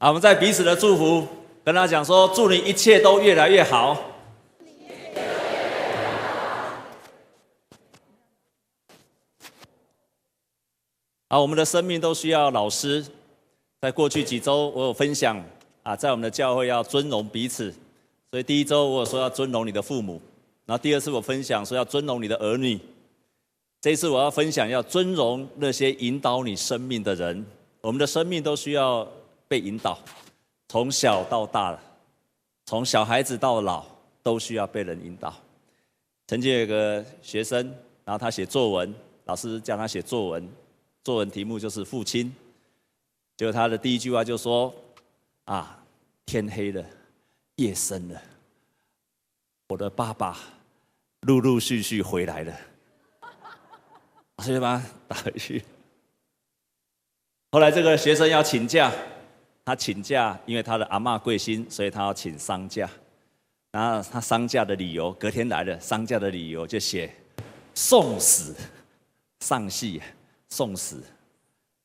[0.00, 1.28] 啊，我们在彼此的祝福，
[1.62, 3.94] 跟他讲说，祝你一切都越来越好。
[11.28, 13.04] 好，我们的生命都需要老师。
[13.82, 15.38] 在过去几周，我有分享
[15.82, 17.70] 啊，在我们的教会要尊荣彼此。
[18.30, 20.18] 所以第一周我有说要尊荣你的父母，
[20.64, 22.80] 然后第二次我分享说要尊荣你的儿女。
[23.82, 27.44] 这一次我要分享要尊荣那些引导你生命的人。
[27.82, 29.06] 我们的生命都需要
[29.50, 29.98] 被引导，
[30.68, 31.76] 从小到大，
[32.66, 33.84] 从小孩子到老，
[34.22, 35.34] 都需要被人引导。
[36.28, 37.66] 曾经有个学生，
[38.04, 40.48] 然后他写作文，老师叫他写作文，
[41.02, 42.32] 作文题目就是父亲。
[43.36, 44.72] 结果他的第一句话就说
[45.46, 45.82] ：“啊，
[46.26, 46.84] 天黑了，
[47.56, 48.22] 夜深了，
[49.66, 50.38] 我的爸爸
[51.22, 52.56] 陆陆续续回来了。”
[54.44, 55.64] 所以把他打回去。
[57.50, 58.92] 后来这个学生要请假，
[59.70, 62.90] 他请假，因为他的阿嬷贵姓，所以他要请丧假。
[63.70, 67.08] 然后他丧假的理由，隔天来了，丧假的理由就写
[67.72, 68.52] 送死，
[69.38, 70.02] 丧戏
[70.48, 71.00] 送死。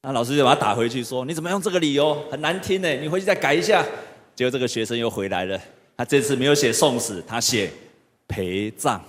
[0.02, 2.16] 那老师就把他打回去，说：“你怎么用这个理由？
[2.32, 3.86] 很难听呢，你回去再改一下。”
[4.34, 5.62] 结果这个学生又回来了，
[5.96, 7.72] 他这次没有写送死，他写
[8.28, 9.00] 陪葬。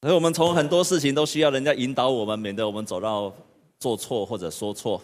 [0.00, 3.32] 所以我们从很多事情都需要人家引导我们，免得我们走到
[3.78, 5.00] 做错或者说错。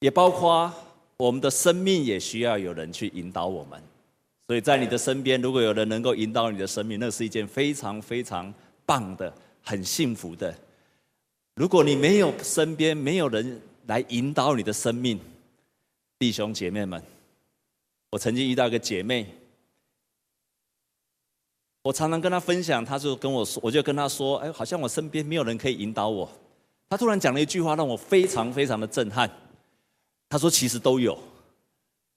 [0.00, 0.72] 也包括
[1.16, 3.82] 我们的生命也需要有人去引导我们。
[4.46, 8.52] 所以在你的身边，如果有人能够引导你的生命，那是一件非常非常
[8.84, 10.54] 棒的、很幸福的。
[11.56, 15.18] 如果你没有身边没有人来引导你的生命，
[16.18, 17.02] 弟兄姐妹们，
[18.10, 19.26] 我曾经遇到一个姐妹，
[21.82, 26.30] 我常常跟她分享，她就跟我说，我就跟她说，哎，好像我身边没有人可以引导我。
[26.88, 29.28] 她突然讲了一句话，让我非常非常的震撼。
[30.28, 31.18] 他说，其实都有，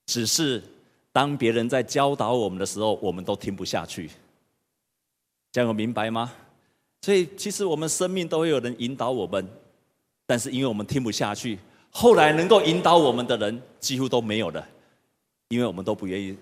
[0.06, 0.64] 只是
[1.12, 4.10] 当别人在教导我们的时候，我们都听不下去。
[5.52, 6.32] 这样有明白吗？
[7.02, 9.48] 所以，其实我们生命都会有人引导我们，
[10.26, 11.58] 但是因为我们听不下去，
[11.92, 14.68] 后来能够引导我们的人几乎都没有了，
[15.48, 16.38] 因为我们都不愿意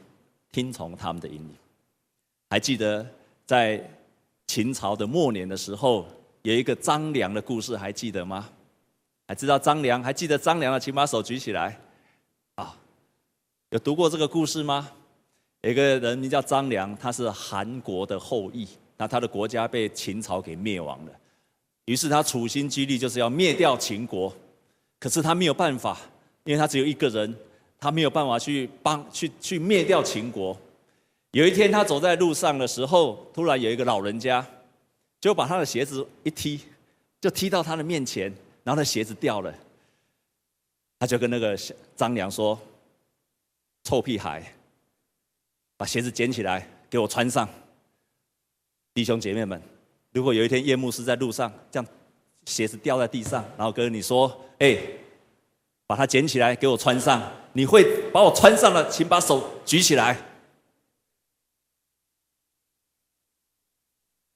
[0.52, 1.56] 听从他们的引领。
[2.50, 3.06] 还记得
[3.46, 3.82] 在
[4.48, 6.08] 秦朝的末年的时候，
[6.42, 8.50] 有一个张良的故事，还记得吗？
[9.28, 10.02] 还知道张良？
[10.02, 10.80] 还记得张良的？
[10.80, 11.80] 请把手举起来。
[12.56, 12.76] 啊，
[13.70, 14.90] 有读过这个故事吗？
[15.62, 18.68] 有一个人名叫张良，他是韩国的后裔。
[19.00, 21.12] 那他的国家被秦朝给灭亡了，
[21.86, 24.36] 于是他处心积虑就是要灭掉秦国，
[25.00, 26.00] 可是他没有办法，
[26.46, 27.36] 因为他只有一个人，
[27.80, 30.58] 他没有办法去帮去去灭掉秦国。
[31.30, 34.44] 有一天他走在路上的时候，突然有一个老人家
[35.22, 36.62] 就把他的鞋子一踢，
[37.22, 38.34] 就踢到他的面前，
[38.68, 39.56] 然后他鞋子掉了，
[41.00, 41.58] 他就跟那个
[41.96, 42.60] 张良说
[43.86, 44.44] ：“臭屁孩，
[45.78, 47.48] 把鞋子捡起来给我穿上。”
[48.94, 49.62] 弟兄姐妹们，
[50.12, 51.90] 如果有一天叶牧师在路上，这样
[52.44, 54.78] 鞋子掉在地上，然后跟你说：“哎，
[55.86, 57.24] 把它捡起来给我穿上。”
[57.56, 60.18] 你会把我穿上了，请把手举起来。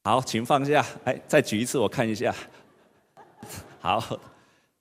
[0.06, 0.88] 好，请放下。
[1.04, 2.34] 哎，再举一次，我看一下。
[3.82, 4.20] 好，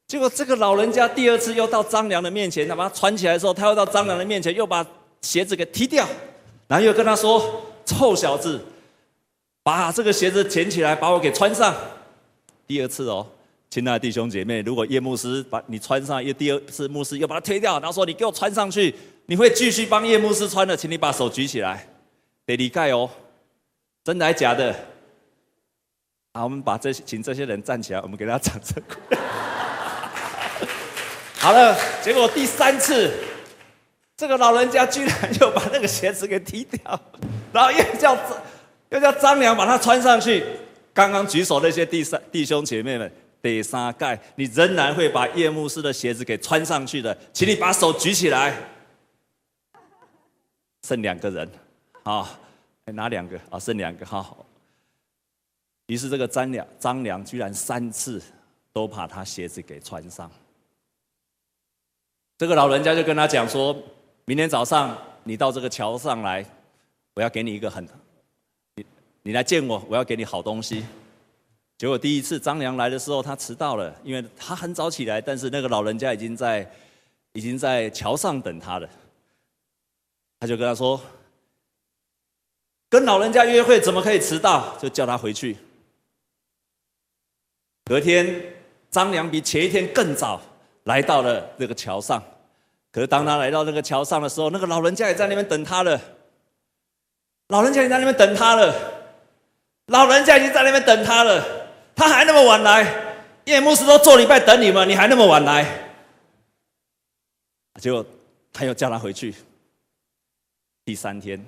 [0.07, 4.87] 结果这个老人家第二次又到张良的面前，他把他穿起来的时候，他又到张良的面前，又把
[5.23, 6.07] 鞋子给踢掉，
[6.69, 8.61] 然后又跟他说：“臭小子。”
[9.63, 11.75] 把这个鞋子捡起来，把我给穿上。
[12.67, 13.27] 第二次哦，
[13.69, 18.95] 亲爱的弟兄姐妹，如果叶牧师把你穿上，又第二次牧师又把它推掉，然后说你给我穿上去，
[19.27, 21.87] 你会继续帮叶牧师穿的，请你把手举起来，
[22.47, 23.09] 得理解哦，
[24.03, 24.75] 真的还假的？
[26.33, 28.83] 好，我们把这些请这些人站起来，我们给他掌声。
[31.39, 33.13] 好了，结果第三次，
[34.17, 37.01] 这个老人家居然又把那个鞋子给踢掉，
[37.53, 38.17] 然后又叫。
[38.91, 40.45] 又叫张良把它穿上去。
[40.93, 43.09] 刚刚举手那些弟三弟兄姐妹们，
[43.41, 48.53] 第三盖，你仍然会把夜幕师的鞋子给穿上去的，请你把手举起来。
[50.83, 51.49] 剩两个人，
[52.03, 52.29] 好，
[52.87, 53.39] 拿两个？
[53.49, 54.45] 啊，剩两个，好。
[55.91, 58.23] 于是这个张良，张良居然三次
[58.73, 60.31] 都把他鞋子给穿上。
[62.39, 63.77] 这个老人家就跟他讲说
[64.25, 66.47] ：“明天早上你到这个桥上来，
[67.15, 67.85] 我要给你一个很。”
[68.79, 68.87] 你
[69.25, 70.87] 你来见我，我要给你好东西。
[71.77, 76.73] 结果第一次张良来的时候，他迟到了，因为他很早起来，但是那个老人家已经在
[77.33, 78.89] 已经在桥上等他了。
[80.39, 81.01] 他就跟他说
[82.89, 85.57] ：“跟老人家约会怎么可以迟到？”就叫他回去。
[87.91, 88.41] 隔天，
[88.89, 90.41] 张良比前一天更早
[90.85, 92.23] 来到了那个桥上。
[92.93, 96.01] 可是当他来到那个桥上的时候，那个老人家也在那边等他了。
[97.49, 98.73] 老人家也在那边等他了。
[99.87, 101.45] 老人家已经在那边等他了，
[101.97, 102.87] 他还那么晚来，
[103.47, 105.67] 叶牧师都做礼拜等你们，你还那么晚来。
[107.81, 108.07] 结果
[108.53, 109.35] 他又叫他回去。
[110.85, 111.45] 第三天，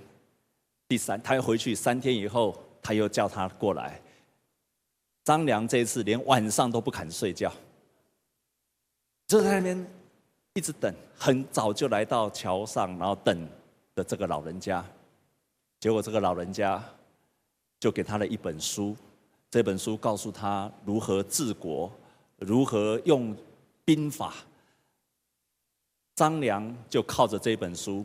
[0.89, 1.73] 第三，他又回去。
[1.73, 4.02] 三天以后，他又叫他过来。
[5.25, 7.53] 张良这次连晚上都不肯睡觉，
[9.27, 9.87] 就在那边
[10.55, 13.49] 一直等，很早就来到桥上，然后等
[13.95, 14.85] 的这个老人家。
[15.79, 16.83] 结果这个老人家
[17.81, 18.97] 就给他了一本书，
[19.51, 21.91] 这本书告诉他如何治国，
[22.39, 23.37] 如何用
[23.85, 24.35] 兵法。
[26.15, 28.05] 张良就靠着这本书，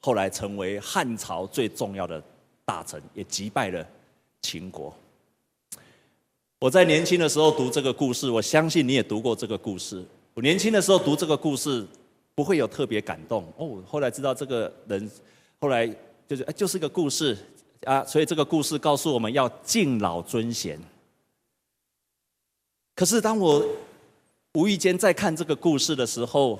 [0.00, 2.22] 后来成为汉朝最重要的
[2.64, 3.84] 大臣，也击败了
[4.42, 4.94] 秦国。
[6.66, 10.04] 我在年轻的时候读这个故事，我相信你也读过这个故事。
[10.34, 11.86] 我年轻的时候读这个故事，
[12.34, 13.80] 不会有特别感动哦。
[13.86, 15.08] 后来知道这个人，
[15.60, 15.86] 后来
[16.26, 17.38] 就是哎，就是个故事
[17.84, 18.04] 啊。
[18.04, 20.76] 所以这个故事告诉我们要敬老尊贤。
[22.96, 23.64] 可是当我
[24.54, 26.58] 无意间在看这个故事的时候，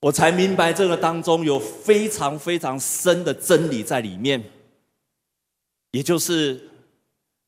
[0.00, 4.42] 我才明白这个当中有非常非常深的真理在里面，
[5.92, 6.71] 也就是。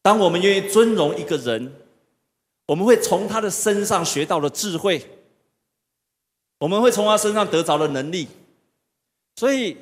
[0.05, 1.73] 当我们愿意尊荣一个人，
[2.67, 5.01] 我们会从他的身上学到了智慧，
[6.59, 8.29] 我们会从他身上得着了能力。
[9.37, 9.75] 所以，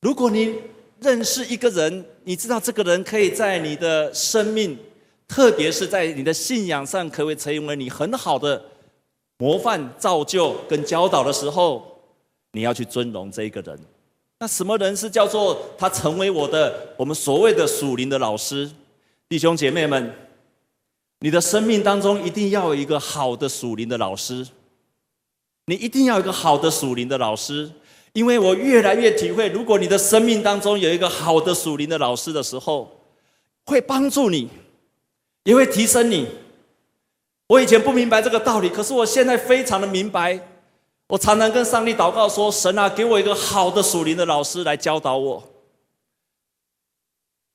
[0.00, 0.54] 如果你
[1.00, 4.78] 认识一个人，你知道这个人可以在你的生命，
[5.26, 8.64] 特别是在你的信仰上，可以成为你很好的
[9.38, 12.00] 模范、造就跟教导的时候，
[12.52, 13.76] 你要去尊荣这一个人。
[14.38, 18.70] 那什么人是叫做他成为我的我们所谓的属灵的老师？
[19.28, 20.14] 弟兄姐妹们，
[21.18, 24.46] 你的生命当中一定要有一个好的属灵的老师，
[25.66, 27.72] 你一定要有一个好的属灵的老师，
[28.12, 33.00] 因为我越来越体会，如果你的生命当中有一个好的属灵的老师的时候，
[33.64, 34.48] 会帮助你，
[35.42, 36.28] 也会提升你。
[37.48, 40.40] 我以前不明白这个道理，可是我现在非常的明白。
[41.08, 45.44] 我常常跟上帝祷告说：“神啊，给我一个好的属灵的老师来教导我。”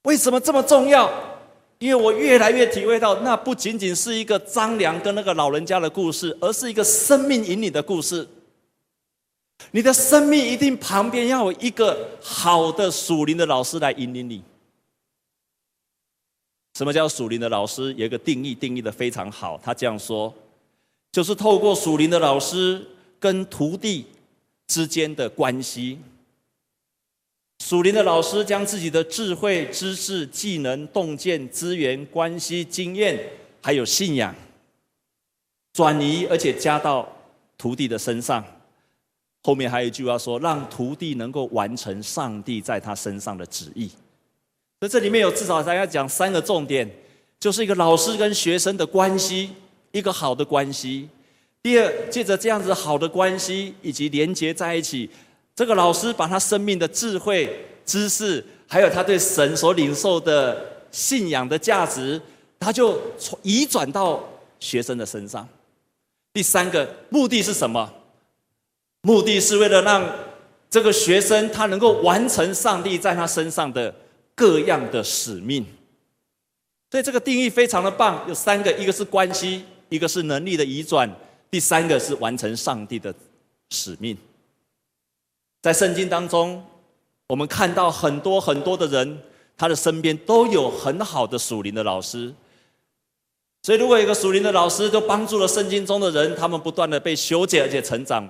[0.04, 1.31] 为什么这么重要？
[1.82, 8.28] 因为我越来越体会到，那不仅仅是一个张良跟那个老人家的故事，而是一个生命引领的故事。
[9.72, 14.44] 你的生命一定旁边要有一个好的属灵的老师来引领你。
[16.78, 17.92] 什么叫属灵的老师？
[17.94, 19.60] 有一个定义，定义的非常好。
[19.64, 20.32] 他这样说，
[21.12, 22.80] 就是透过属灵的老师
[23.20, 24.06] 跟徒弟
[24.68, 25.98] 之间的关系。
[27.64, 33.18] 属灵的老师将自己的智慧、知识、技能、洞见、资源、关系、经验，
[33.62, 34.34] 还有信仰，
[35.72, 37.08] 转移而且加到
[37.60, 38.44] 徒弟的身上。
[39.44, 43.88] 后面还有一句话说：“让徒弟能够完成上帝在他身上的旨意。”
[44.82, 46.90] 所以这里面有至少大家讲三个重点，
[47.40, 49.52] 就是一个老师跟学生的关系，
[49.92, 51.08] 一个好的关系。
[51.62, 55.08] 第二，借着这样子好的关系以及连接在一起。
[55.62, 60.60] 这个老师把他生命的智慧、知识，还有他对神所领受的
[60.90, 62.20] 信仰的价值，
[62.60, 63.00] 他就
[63.44, 64.28] 移转到
[64.60, 65.48] 学生的身上。
[66.34, 67.94] 第三个目的是什么？
[69.04, 70.04] 目的是为了让
[70.68, 73.94] 这个学生他能够完成上帝在他身上的
[74.34, 75.64] 各样的使命。
[76.90, 81.08] 所以这个定义非常的棒，有三个：一个是关系，一个是能力的移转，
[81.52, 83.14] 第三个是完成上帝的
[83.70, 84.18] 使命。
[85.62, 86.64] 在圣经当中，
[87.28, 89.22] 我们看到很多很多的人，
[89.56, 92.34] 他的身边都有很好的属灵的老师。
[93.62, 98.28] 所以，如果一个属灵的老师，就帮助了圣经中的人，他们不断的被修剪而且成长。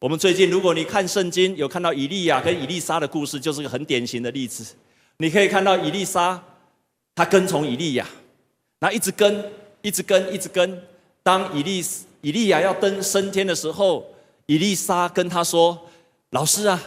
[0.00, 4.74] 我们最近，如果你看圣经，有看到以利亚跟以利沙的故事，就是个很典型的例子。
[5.18, 6.42] 你可以看到以利沙，
[7.14, 8.04] 他跟从以利亚，
[8.80, 10.82] 那一直跟，一直跟，一直跟。
[11.22, 11.80] 当以利
[12.20, 14.04] 以利亚要登升天的时候，
[14.46, 15.78] 以利沙跟他说。
[16.34, 16.82] 老师啊，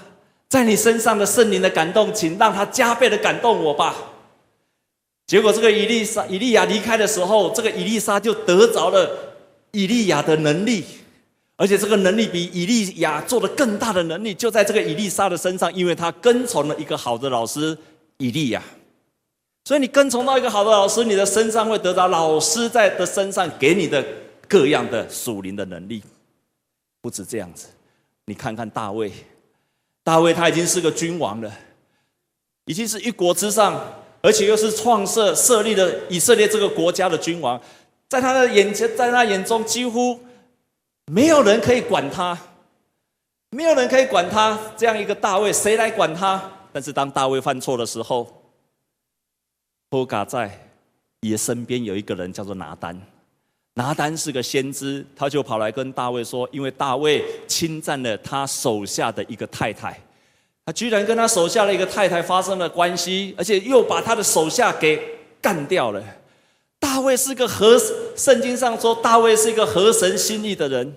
[0.50, 3.96] 在你身上的圣灵的感动，请让他加倍的感动我吧。
[5.26, 9.10] 结果，这个以利沙、以利亚离开的时候，这个以利沙就得着了
[9.72, 10.84] 以利亚的能力，
[11.56, 17.78] 而且这个能力比以利亚做的更大的能力，就在这个以利沙的身上，因为他跟从了一个好的老师
[18.18, 18.62] 以利亚。
[19.64, 24.06] 所以，你跟从到一个好的老师，你的身上会得到老师在的身上给你的
[24.46, 26.04] 各样的属灵的能力。
[27.02, 27.68] 不止这样子，
[28.26, 29.10] 你看看大卫。
[30.08, 31.54] 大卫他已经是个君王了，
[32.64, 33.78] 已经是一国之上，
[34.22, 37.62] 而且又是创设设立了以色列这个国家的君王，
[38.08, 40.18] 在他的眼前，在他眼中，几乎
[41.08, 42.40] 没有人可以管他，
[43.50, 46.42] 没有人可以管他这样一个大卫，谁来管他？
[46.72, 48.46] 但是当大卫犯错的时候，
[49.90, 50.70] 波嘎在
[51.20, 52.98] 也身边有一个人叫做拿单，
[53.78, 59.96] 拿单是个先知，他就跑来跟大卫说，因为大卫侵占了他手下的一个太太，
[60.66, 65.00] 他居然跟他手下的一个太太发生了关系，而且又把他的手下给
[65.40, 66.04] 干掉了。
[66.80, 67.80] 大卫是个合，
[68.16, 70.96] 圣经上说大卫是一个合神心意的人，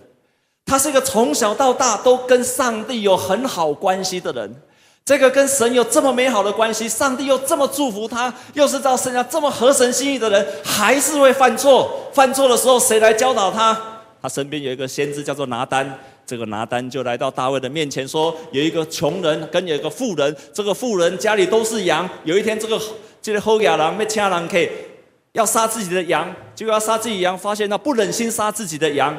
[0.65, 4.63] 他是一个从小到大都跟上帝有很好关系的人。
[5.05, 12.09] 这个跟神有这么美好的关系，上帝又这么祝福他，又是照神下这么合神心意的人，还是会犯错。
[12.13, 13.77] 犯错的时候，谁来教导他？
[14.23, 22.09] 他身边有一个先知叫做拿单，这个拿单就来到大卫的面前说：有一个穷人跟有一个富人，这个富人家里都是羊。
[22.25, 22.81] 有一天，这个
[23.21, 24.87] 这个后亚郎被掐郎 K。
[25.33, 29.17] 要杀自己的羊，就要杀自己羊，发现他不忍心杀自己的羊，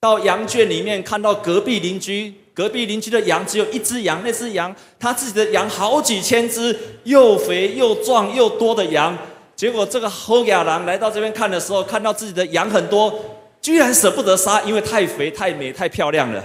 [0.00, 9.16] 到羊圈里面看到隔壁邻居，隔壁邻居的羊只有一只羊，那只羊他自己的羊好几千只，又肥又壮又多的羊，
[9.56, 13.12] 结果这个后亚郎来到这边看的时候，看到自己的羊很多，
[13.60, 16.42] 居然舍不得杀，因为太肥太美太漂亮了，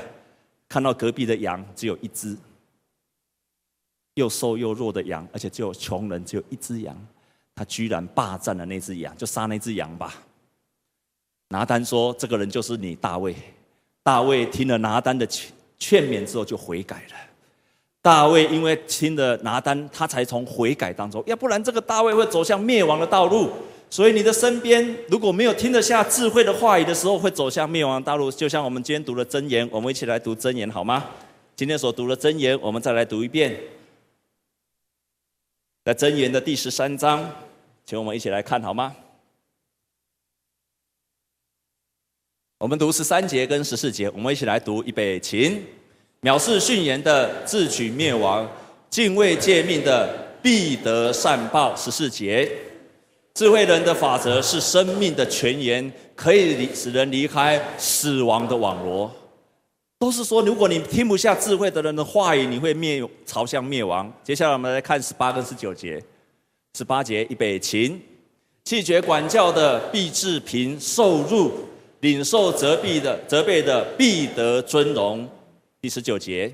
[0.68, 2.36] 看到隔壁的羊只有一只，
[4.16, 6.98] 又瘦又弱的羊，而且只有穷人只有一只羊。
[7.56, 10.16] 他居然霸占了那只羊，就杀那只羊吧。
[11.50, 13.36] 拿单说：“这个人就是你，大卫。”
[14.02, 15.28] 大卫听了拿单的
[15.80, 17.16] 劝勉之后，就悔改了。
[18.02, 23.50] 大卫因为听了拿单，他才从悔改当中，要不然这个大卫会走向灭亡的道路。
[23.90, 28.32] 所以你的身边如果没有听得下智慧的话语的时候，会走向灭亡的道路。
[28.32, 31.04] 就像我们今天读的箴言，我们一起来读箴言好吗？
[31.56, 33.60] 今天所读的箴言，我们再来读一遍，
[35.84, 37.30] 在箴言的第十三章。
[37.86, 38.96] 请我们一起来看好吗？
[42.60, 45.64] 我们读十三节跟十四节，我们一起来读预备，请。
[46.24, 48.46] 藐视训言的自取灭亡，
[48.90, 51.74] 敬畏诫命的必得善报。
[51.74, 52.52] 十四节，
[53.34, 59.10] 智慧人的法则是生命的泉源，可以使人离开死亡的网罗。
[59.98, 64.12] 都是说，如果你听不下智慧的人的话语，你会灭朝向灭亡。
[64.22, 66.04] 接下来我们来看十八跟十九节。
[66.78, 67.98] 十八节，预备，请。
[68.66, 71.54] 拒绝管教的必致贫受辱，
[72.02, 75.28] 领受责备的责备的必得尊荣。
[75.82, 76.54] 第十九节，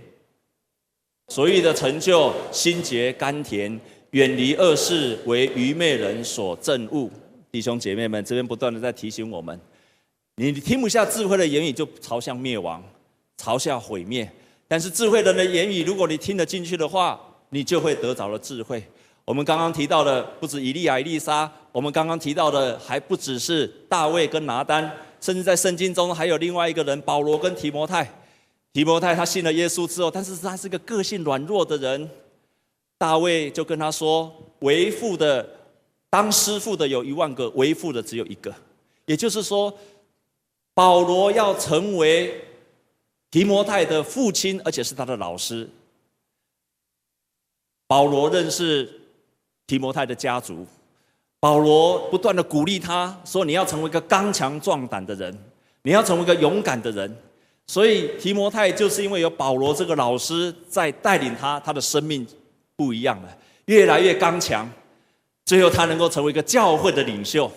[1.27, 3.79] 所欲的成就心洁甘甜，
[4.11, 7.09] 远离恶事为愚昧人所憎恶。
[7.51, 9.59] 弟兄姐妹们，这边不断的在提醒我们：
[10.35, 12.83] 你听不下智慧的言语，就朝向灭亡，
[13.37, 14.25] 朝向毁灭；
[14.67, 18.83] 但是智慧人的言语，如果你听得进去的话，你就会得着了智慧。
[19.23, 28.09] 我们刚刚提到的不止以利亚、以利沙，我们刚刚提到的还不只是大卫跟拿单，甚至在圣经中还有另外一个人保罗跟提摩太。
[28.73, 32.09] 提摩太他信了耶稣之后，但是他是个个性软弱的人，
[32.97, 35.49] 大卫就跟他说：“为父的
[36.09, 38.53] 当师傅的有一万个，为父的只有一个。”
[39.07, 39.73] 也就是说，
[40.73, 42.43] 保罗要成为
[43.31, 45.69] 提摩太的父亲，而且是他的老师。
[47.87, 49.01] 保罗认识。
[49.67, 50.63] 提摩太的家族，
[51.45, 55.31] 保罗不断的鼓励他说：“你要成为一个刚强壮胆的人，
[55.83, 57.15] 你要成为一个勇敢的人。”
[57.67, 62.25] 所以提摩太就是因为有保罗这个老师在带领他，他的生命
[62.75, 63.29] 不一样了，
[63.65, 64.67] 越来越刚强。
[65.45, 67.51] 最后他能够成为一个教会的领袖。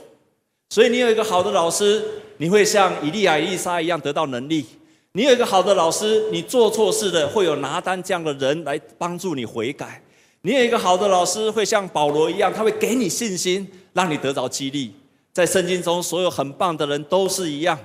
[0.68, 2.04] 所以你有一个好的老师，
[2.36, 4.66] 你会像以利亚、以利沙一样得到能力。
[5.12, 10.02] 你有一个好的老师，你做错事的会有拿单这样的人来帮助你悔改。
[10.42, 13.68] 你有一个好的老师，会像保罗一样，他会给你信心，
[13.98, 14.94] 让你得着激励。
[15.32, 17.76] 在圣经中，所有很棒的人都是一样，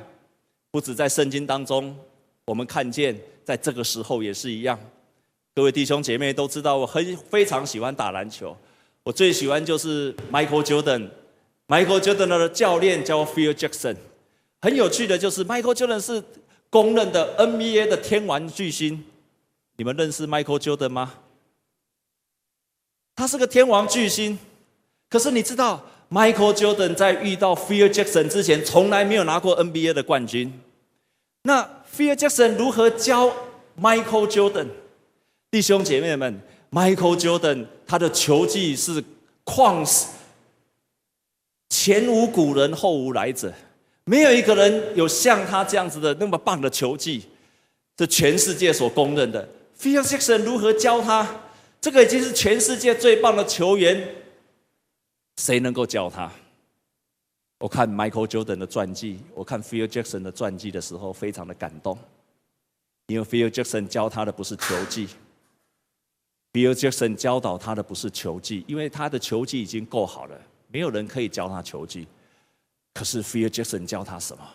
[0.70, 1.98] 不止在圣经当中，
[2.46, 4.80] 我们看见，在这个时候也是一样。
[5.56, 8.56] 各位弟兄姐妹都知道，我很非常喜欢打篮球，
[9.02, 11.10] 我最喜欢就是 Michael Jordan。
[11.68, 13.98] Michael Jordan 的教练叫 Phil Jackson。
[14.62, 16.24] 很有趣的就是 Michael Jordan 是
[16.70, 19.04] 公认的 NBA 的天王巨星。
[19.78, 21.16] 你们认识 Michael Jordan 吗？
[23.16, 24.38] 他是个天王巨星，
[25.10, 30.62] 可是你知道，Michael Jordan 在遇到 Phil Jackson 之前，从来没有拿过 NBA 的冠军。
[31.42, 31.68] 那
[31.98, 33.34] Phil Jackson 如何教
[33.82, 34.68] Michael Jordan？
[35.50, 36.40] 弟兄姐妹们
[36.72, 39.04] ，Michael Jordan 他的球技是
[39.44, 40.06] 旷世，
[41.70, 43.52] 前无古人后无来者，
[44.06, 47.24] 没有一个人有像他这样子的那么棒的球技，
[47.98, 49.50] 这全世界所公认的。
[49.80, 51.42] Phil Jackson 如何教他？
[51.82, 54.08] 这个已经是全世界最棒的球员，
[55.38, 56.32] 谁能够教他？
[57.60, 61.98] 我看 Michael Jordan 的传记，我看 Phil Jackson 的传记的时候，非常的感动，
[63.08, 65.08] 因为 Phil Jackson 教他的不是球技
[66.52, 72.06] ，Phil Jackson 教导他的不是球技，因为他的球技已经够好了，没有人可以教他球技。
[72.94, 74.46] 可是 Phil Jackson 教他什么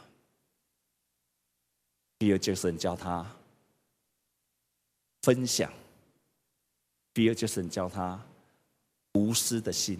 [2.18, 3.26] ？Phil Jackson 教他
[5.22, 5.72] 分享
[7.14, 8.22] ，Phil Jackson 教他
[9.14, 9.98] 无私的心。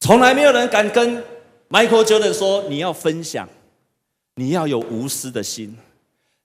[0.00, 1.22] 从来没有人敢跟
[1.68, 3.48] Michael Jordan 说，你要分享，
[4.36, 5.76] 你要有无私的心。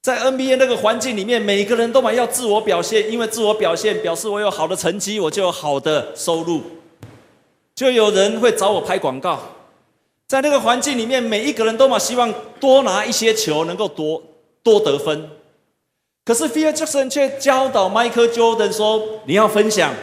[0.02, 6.62] 在 NBA 那个环境里面，每个人都蛮要自我表现，因为自我表现表示我有好的成绩，我就有好的收入，
[7.74, 9.40] 就有人会找我拍广告。
[10.28, 14.22] 在那个环境里面，每一个人都嘛希望多拿一些球，能够多
[14.62, 15.30] 多得分。
[16.24, 19.94] 可是 Phil Jackson 却教导 Michael Jordan 说，你要分享，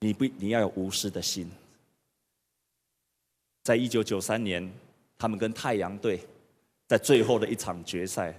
[0.00, 1.50] 你不你要有无私的心。
[3.62, 4.70] 在一九九三年，
[5.18, 6.20] 他们跟太阳队
[6.88, 8.34] 在最后的一场决赛，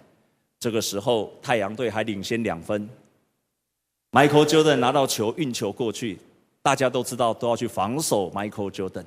[0.59, 2.89] 这个时候太阳队还领先两分。
[4.11, 6.17] Michael Jordan 拿到球运球过去，
[6.61, 9.05] 大家都知道都要去防守 Michael Jordan。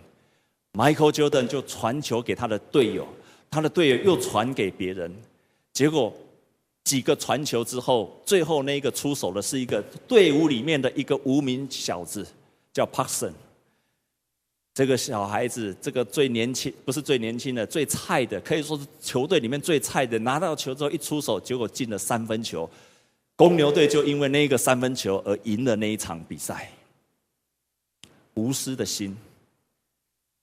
[0.72, 3.06] Michael Jordan 就传球给他的队友，
[3.50, 5.14] 他的队友又传给别人，
[5.72, 6.12] 结果
[6.84, 12.26] 几个传球之后，最后那个出手的是一个队伍里面的一个无名小子，
[12.72, 13.32] 叫 Paxson。
[14.74, 20.18] 这个小孩子，这个最年轻，不是最年轻的，最菜的，可以说是球队里面最菜的。
[20.18, 22.68] 拿到球之后一出手，结果进了三分球，
[23.36, 26.72] 公牛队就因为那个三分球而赢了那一场比赛。
[28.34, 29.16] 无私的心，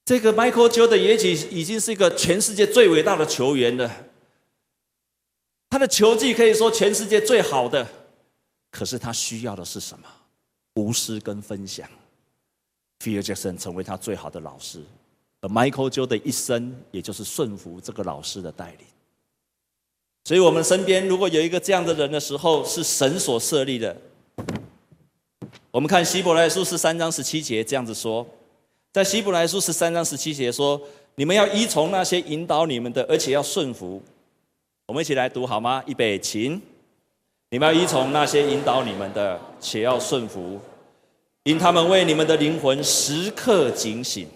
[0.06, 4.06] 这个 Michael Jordan 也许已经是一个全世界最伟大的球员了。
[5.68, 7.86] 他的球技可以说全世界最好的，
[8.70, 10.06] 可是他需要的是什么？
[10.76, 11.86] 无私跟分享。
[13.02, 14.80] Phil Jackson 成为他最好的老师，
[15.40, 18.86] 而 Michael Jordan 的一生，也就是顺服这个老师的带领。
[20.24, 23.96] 所以，我们身边如果有一个这样的人的时候，是神所设立的。
[25.72, 28.24] 我们看希伯来书十三章十七节这样子说，
[28.92, 30.80] 在希伯来书十三章十七节说
[31.16, 34.00] ：“你们要依从那些引导你们的，而且要顺服。”
[34.86, 35.82] 我们一起来读好吗？
[35.86, 36.62] 预备，请。
[37.50, 40.60] 你们要依从那些引导你们的，且要顺服。
[41.44, 44.28] 因他们为你们的灵魂时刻警醒，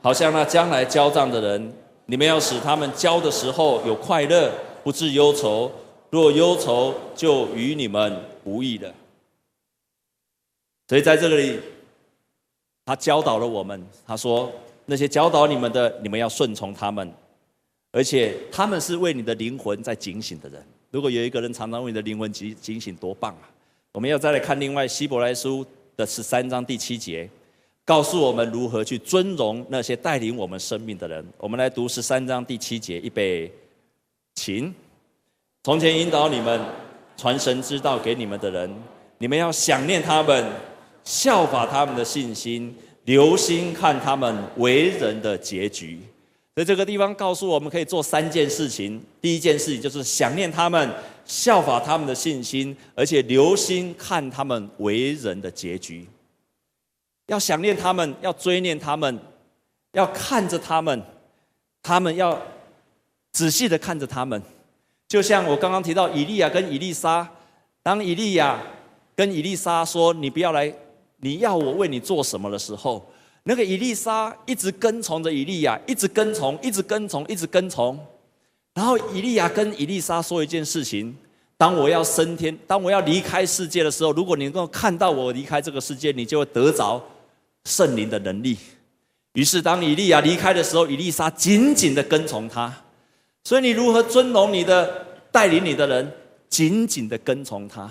[0.00, 1.72] 好像那将来交账的人，
[2.06, 4.52] 你们要使他们交的时候有快乐，
[4.84, 5.70] 不致忧愁。
[6.10, 8.94] 若忧愁，就与你们无益了。
[10.86, 11.58] 所以在这里，
[12.86, 14.52] 他教导了我们，他说：
[14.86, 17.12] 那些教导你们的，你们要顺从他们，
[17.90, 20.64] 而且他们是为你的灵魂在警醒的人。
[20.92, 23.50] 如果有一个人常常为你的灵魂警警醒，多棒啊！
[23.94, 25.64] 我们要再来看另外希伯来书
[25.96, 27.30] 的十三章第七节，
[27.84, 31.24] 告诉我们如何去尊荣那些带领我们生命的人。
[31.38, 33.52] 我们来读十三章第七节，预备，
[34.34, 34.74] 请。
[35.62, 36.60] 从前引导你们、
[37.16, 38.68] 传神之道给你们的人，
[39.18, 40.44] 你们要想念他们，
[41.04, 46.00] 效法他们的信心，留心看他们为人的结局。
[46.54, 49.02] 在这个地方告诉我们，可以做三件事情。
[49.20, 50.90] 第一件事情就是想念他们。
[51.26, 56.06] 效法他们的信心，而且留心看他们为人的结局。
[57.28, 59.18] 要想念他们，要追念他们，
[59.92, 61.02] 要看着他们，
[61.82, 62.38] 他们要
[63.32, 64.42] 仔细的看着他们。
[65.08, 67.26] 就像我刚刚提到以利亚跟以利沙，
[67.82, 68.62] 当以利亚
[69.16, 70.70] 跟以利沙说：“你不要来，
[71.20, 73.02] 你要我为你做什么”的时候，
[73.44, 77.98] 那个伊丽莎一直跟从着伊利亚，一直跟从，一直跟从，一直跟从。
[78.74, 81.14] 然后伊利亚跟伊丽莎说一件事情：
[81.56, 87.02] 当我要升天，当我要离开世界的时候，如果你能够看到我离开这个世界，你就会得着
[87.66, 88.56] 圣灵的能力。
[89.34, 92.74] 于是，当伊利亚离开的时候，伊丽莎紧紧的跟从他。
[93.44, 96.12] 所以，你如何尊荣你的带领你的人？
[96.48, 97.90] 紧紧的跟从他，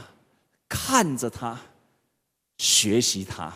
[0.70, 1.60] 看着他，
[2.58, 3.54] 学习他。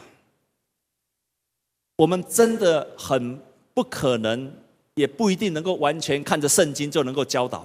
[1.97, 3.37] 我们真的很
[3.73, 4.49] 不可能。
[4.97, 7.63] 也不一定能够完全看着圣经就能够教导，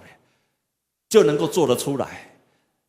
[1.09, 2.31] 就能够做得出来。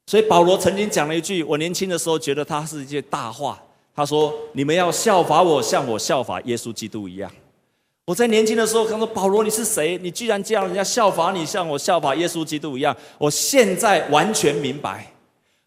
[0.06, 3.58] 所以保罗曾经讲了一句，我年轻的时候觉得他是一句大话。
[3.96, 7.32] 他说：“你们要效法我，像我效法耶稣基督一样。”
[8.04, 9.98] 我在年轻的时候，他说：“保罗，你是谁？
[10.00, 15.14] 你居然这样人家效法你，像我效法耶稣基督一样。”我现在完全明白，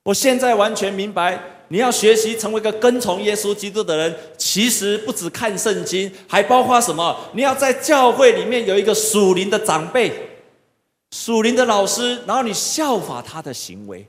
[0.03, 1.43] 我现在完全明白。
[1.69, 7.19] 你要学习成为一个跟从耶稣基督的人，其实不只看圣经，还包括什么？
[7.35, 10.13] 你要在教会里面有一个属灵的长辈、
[11.11, 14.07] 属灵的老师，然后你效法他的行为。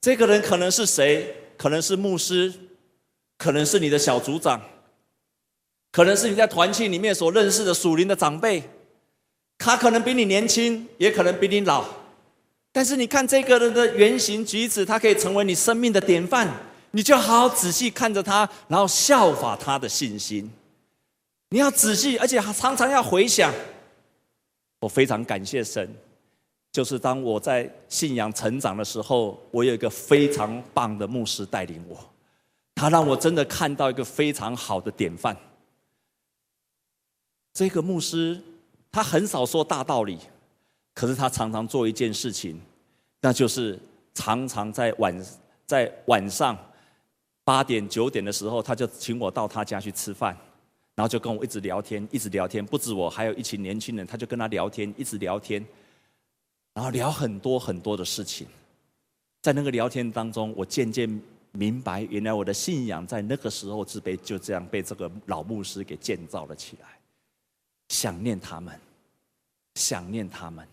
[0.00, 1.34] 这个人可能是谁？
[1.56, 2.52] 可能是牧师，
[3.38, 4.60] 可能是你的小组长，
[5.90, 8.62] 可能是你在团契里面所认识的属灵的长辈，
[9.56, 11.82] 他可能比你年轻，也可能比你老，
[12.72, 16.46] 但是你看这个人的言行举止，他可以成为你生命的典范，
[16.96, 20.50] 你就好好仔细看着他，然后效法他的信心。
[21.50, 23.52] 你要仔细，而且常常要回想。
[24.80, 25.94] 我非常感谢神，
[26.72, 31.98] 就是当我在信仰成长的时候，我有一个非常棒的牧师带领我，
[32.74, 35.36] 他让我真的看到一个非常好的典范。
[37.52, 38.40] 这个牧师
[38.90, 40.18] 他很少说大道理，
[40.94, 42.58] 可是他常常做一件事情，
[43.20, 43.78] 那就是
[44.14, 45.26] 常常在晚
[45.66, 46.56] 在晚上
[47.46, 50.36] 八点九点的时候，他就请我到他家去吃饭。
[50.96, 55.62] 然后就跟我一直聊天，一直聊天，不止我，还有一群年轻人，他就跟他聊天，一直聊天，
[56.72, 58.46] 然后聊很多很多的事情。
[59.42, 61.06] 在那个聊天当中，我渐渐
[61.52, 66.88] 明白，原来我的信仰在那个时候是被就这样被这个老牧师给建造了起来。
[67.90, 68.80] 想念他们，
[69.74, 70.66] 想念他们，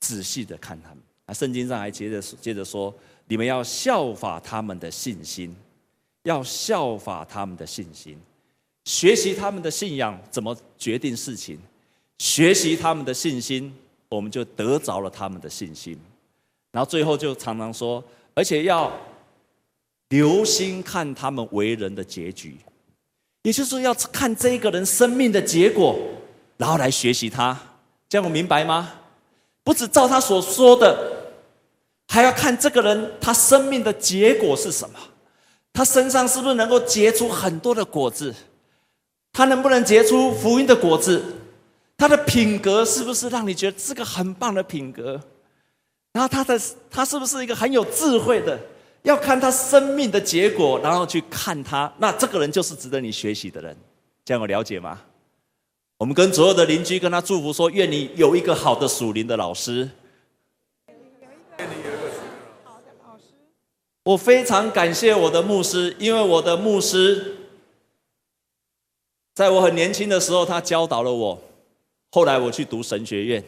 [0.00, 0.98] 仔细的看他们。
[1.26, 2.92] 啊，圣经上还接着接着说：
[3.28, 5.54] 你们要效法他们的信心，
[6.24, 8.18] 要效法他们的信心。
[8.84, 11.58] 学习他们的信仰怎么决定事情，
[12.18, 13.74] 学习他们的信心，
[14.08, 15.98] 我们就得着了他们的信心。
[16.72, 18.02] 然后最后就常常说，
[18.34, 18.92] 而且要
[20.08, 22.56] 留心看他们为人的结局，
[23.42, 25.98] 也就是要看这个人生命的结果，
[26.56, 27.58] 然后来学习他。
[28.08, 28.94] 这样我明白吗？
[29.62, 31.34] 不止照他所说的，
[32.08, 34.98] 还要看这个人他生命的结果是什么，
[35.72, 38.34] 他身上是不是能够结出很多的果子。
[39.32, 41.22] 他能不能结出福音的果子？
[41.96, 45.20] 他的品格是不是让你觉得是个很棒的品格？
[46.12, 48.58] 然后他的他是不是一个很有智慧的？
[49.02, 53.76] 要看他生命的结果，然后去看他，那这个人就是值得你学习的人。
[54.24, 55.00] 这样有了解吗？
[55.96, 59.88] 我们跟所有的邻居跟他祝福说：愿你有一个好的属灵的老师。
[64.02, 67.36] 我非常感谢我的牧师，因为我的牧师。
[69.34, 71.38] 在我很年轻的时候，他教导了我。
[72.10, 73.44] 后来我去读神学院，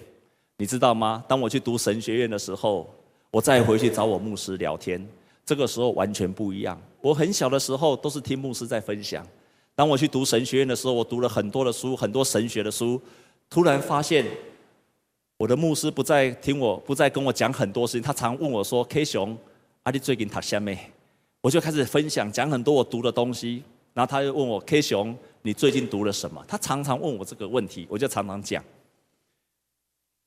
[0.59, 1.25] 你知道吗？
[1.27, 2.89] 当我去读神学院的时候，
[3.31, 5.05] 我再回去找我牧师聊天，
[5.45, 6.81] 这个时候完全不一样。
[7.01, 9.27] 我很小的时候都是听牧师在分享。
[9.75, 13.01] 当我去读神学院的时候，我读了很多的书，很多神学的书。
[13.49, 14.25] 突然发现，
[15.39, 18.03] 我的牧师不再听我，不再跟我讲很多事情。
[18.03, 19.37] 他常问我说：“K 熊，
[19.85, 20.71] 阿弟最近读什么？”
[21.43, 23.63] 我就开始分享，讲很多我读的东西。
[23.95, 26.45] 然后他就问我：“K 熊。”你最近读了什么？
[26.47, 28.65] 他常常问我这个问题，我就常常讲。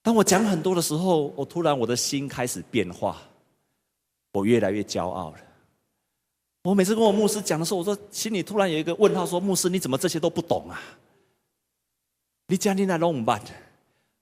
[0.03, 3.21] 当我讲很多的时候，我突然我的心开始变化，
[4.33, 5.37] 我越来越骄傲了。
[6.63, 10.81] 我每次跟我牧师讲的时候，我说心里突然有一个问号：说牧师，你怎么这些都不懂啊？
[12.47, 13.41] 你讲你那拢唔办？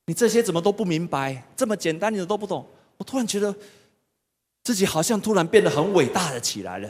[0.05, 1.43] 你这些怎么都不明白？
[1.55, 2.63] 这么简单你都不懂？
[2.97, 3.53] 我突然觉得
[4.63, 6.89] 自己好像突然变得很伟大的起来了。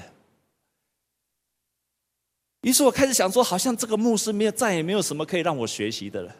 [2.61, 6.35] 于是我开始想说，好像这个牧师没有，再也没有什么可以让我学习的了。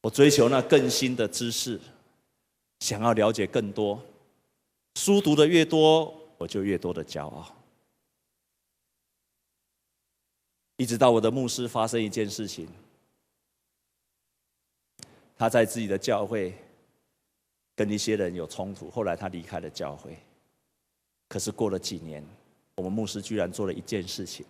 [0.00, 1.80] 我追求那更新的知识，
[2.80, 4.02] 想要了解更多。
[4.96, 7.54] 书读的越多，我就越多的骄傲。
[10.76, 12.68] 一直到我的牧师发生一件事情，
[15.36, 16.54] 他在自己的教会
[17.76, 20.18] 跟一些人有冲突，后来他离开了教会。
[21.28, 22.26] 可是过了几年。
[22.78, 24.44] 我们牧师居然做了一件事情，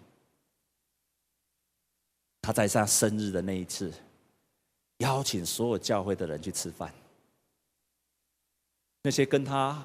[2.42, 3.92] 他在他生日的那一次，
[4.96, 6.92] 邀请所有教会的人去吃饭。
[9.04, 9.80] 那些跟他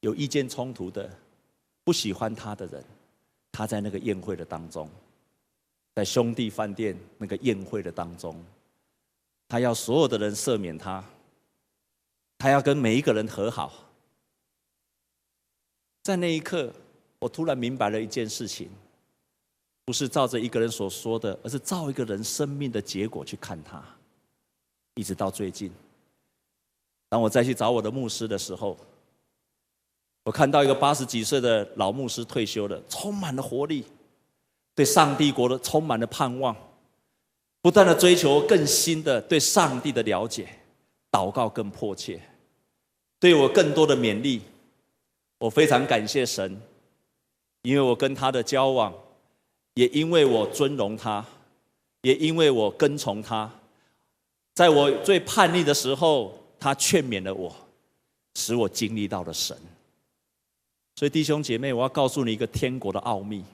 [0.00, 1.10] 有意见冲突的、
[1.84, 2.84] 不喜欢他的人，
[3.50, 4.86] 他在那个宴会的当中，
[5.94, 8.44] 在兄弟饭店那个宴会的当中，
[9.48, 11.02] 他要所有的人赦免他，
[12.42, 13.72] 他要跟每一个人和好。
[16.02, 16.72] 在那一刻。
[17.20, 18.68] 我突然明白了一件事情，
[19.84, 23.80] 不是照着一个人所说的，而是照一个人生命的结果去看他。
[24.94, 25.70] 一直到最近，
[27.08, 28.76] 当我再去找我的牧师的时候，
[30.24, 33.86] 我看到一个八十几岁的老牧师退休了，充满了活力，
[34.74, 36.56] 对上帝国的充满了盼望，
[37.60, 40.48] 不断的追求更新的对上帝的了解，
[41.12, 42.20] 祷告更迫切，
[43.22, 44.42] 对我更多的勉励。
[45.38, 46.60] 我非常感谢神。
[47.62, 48.92] 因为我跟他的交往，
[49.74, 51.24] 也因为我尊荣他，
[52.00, 53.48] 也因为我跟从他，
[54.52, 57.54] 在我最叛逆的时候，他劝勉了我，
[58.34, 59.56] 使我经历到了神。
[60.96, 63.44] 所以弟兄姐妹，我要告诉你一个天国的奥秘：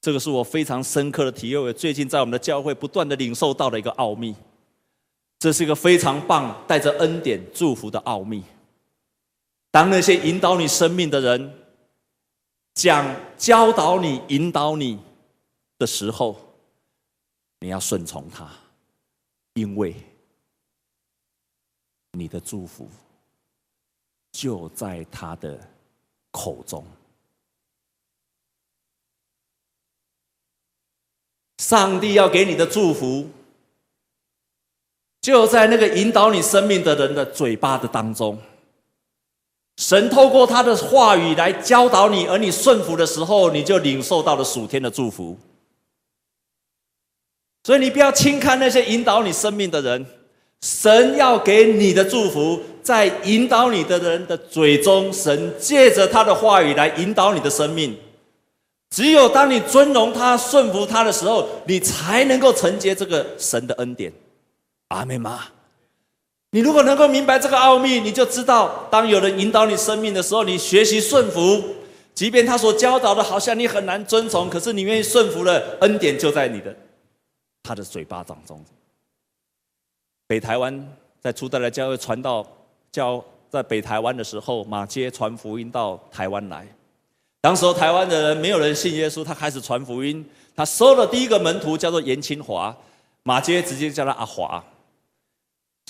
[0.00, 4.32] 这个是我非常深刻的体会，最近在我们的教会不断的领受到的一个奥秘。
[5.42, 8.44] 这是一个非常棒、带着恩典祝福的奥秘。
[9.72, 11.52] 当那些引导你生命的人
[12.74, 13.04] 讲
[13.36, 15.00] 教导你、引导你
[15.78, 16.36] 的时候，
[17.58, 18.48] 你要顺从他，
[19.54, 19.96] 因为
[22.12, 22.88] 你的祝福
[24.30, 25.58] 就在他的
[26.30, 26.86] 口中。
[31.58, 33.28] 上帝要给你的祝福，
[35.22, 38.36] 就在那个引导你生命的人的嘴巴的当中。
[39.78, 45.38] 神透过他的话语来教导你，而你顺服的时候，你就领受到了属天的祝福。
[47.64, 50.04] 所以你不要轻看那些引导你生命的人，
[50.60, 57.96] 神要给你的祝福，在引导你的人的嘴中，神借着他的话语来引导你的生命。
[58.90, 64.12] 只有当你尊荣他、顺服他的时候，你才能够承接这个神的恩典。
[64.92, 65.44] 阿妹吗？
[66.54, 71.62] 你如果能够明白这个奥秘，你就知道，当有人引导你生命的时候，你学习顺服，
[72.14, 76.76] 即便他所教导的，好像你很难遵从，可是你愿意顺服了，恩典就在你的
[77.62, 78.62] 他的嘴巴当中。
[80.26, 82.46] 北台湾在初代的教会传道
[82.90, 86.66] 教在北台湾的时候，马街传福音到台湾来。
[87.40, 90.22] 当时候台湾的人没有人信耶稣，他开始传福音。
[90.54, 92.76] 他收了第一个门徒叫做严清华，
[93.22, 94.62] 马街直接叫他阿华。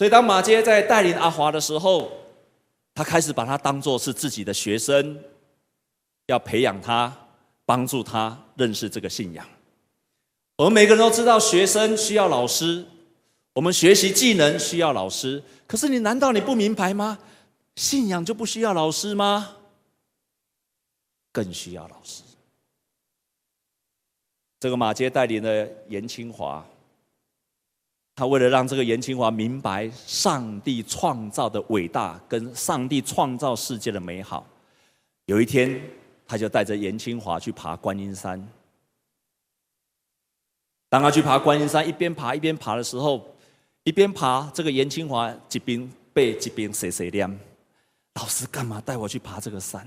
[0.02, 2.10] 所以当马杰在带领阿华的时候，
[2.92, 5.16] 他开始把他当作是自己的学生，
[6.26, 7.16] 要培养他，
[7.64, 9.48] 帮助他认识这个信仰。
[10.56, 12.84] 我们每个人都知道，学生需要老师，
[13.52, 15.40] 我们学习技能需要老师。
[15.68, 17.16] 可是你难道你不明白吗？
[17.76, 19.58] 信仰就不需要老师吗？
[21.30, 22.24] 更需要老师。
[24.58, 26.66] 这个马杰带领的严清华，
[28.22, 34.46] 他为了让这个严清华明白上帝创造的伟大，跟上帝创造世界的美好，
[35.26, 35.82] 有一天
[36.24, 38.40] 他就带着严清华去爬观音山。
[40.88, 43.34] 当他去爬观音山，一边爬一边爬的时候，
[43.82, 47.28] 一边爬，这个严清华一边背一边谁谁念
[48.14, 49.84] ：“老师干嘛带我去爬这个山？”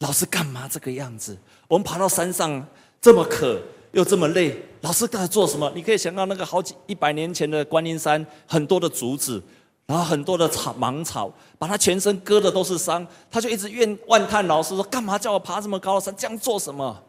[0.00, 1.34] 老师干嘛这个样子？
[1.66, 2.68] 我们爬到山上
[3.00, 3.58] 这么渴
[3.92, 5.72] 又这么累，老师在做什么？
[5.74, 9.42] 你可以想到那个好几一百年前的观音山，很多的竹子，
[9.86, 16.14] 然后很多的草芒草，把他全身割的都是伤，他就一直怨万叹老师说：干嘛叫我爬这么高的山？
[16.14, 17.02] 这样做什么？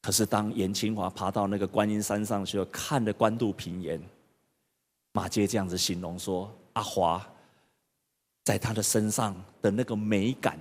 [0.00, 4.00] 可是当严清华爬到那个观音山上去了，看着官渡平原，
[5.12, 7.22] 马偕这样子形容说：阿华
[8.42, 10.58] 在他的身上的那个美感。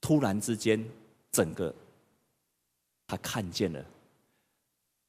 [0.00, 0.82] 突然之间，
[1.32, 1.74] 整个
[3.08, 3.84] 他看见了，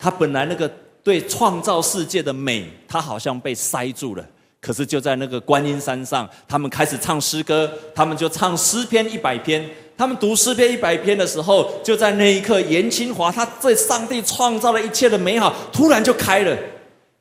[0.01, 0.67] 他本来那个
[1.03, 4.27] 对创造世界的美，他好像被塞住了。
[4.59, 9.69] 可是就在那个观音山上，他们开始唱诗歌，他们就唱诗篇一百篇。
[9.95, 16.57] 他们读诗篇一百篇的时候，就在那一刻，严清华他对上帝创造了一切的美好，突然就开了，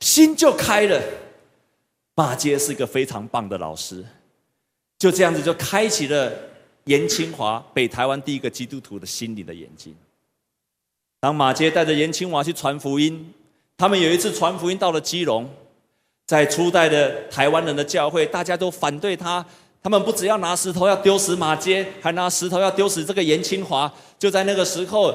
[0.00, 0.98] 心就开了。
[2.14, 4.02] 马偕是一个非常棒的老师，
[4.98, 6.32] 就这样子就开启了。
[6.84, 9.94] 严清华，北台湾第一个基督徒的心灵的眼睛。
[11.20, 13.32] 当马杰带着严清华去传福音，
[13.76, 15.48] 他们有一次传福音到了基隆，
[16.26, 19.44] 在初代的台湾人的教会，大家都反对他，
[19.82, 23.92] 他们不只要拿石头要丢死马杰，还拿石头要丢死这个严清华。
[24.18, 25.14] 就在那个时候，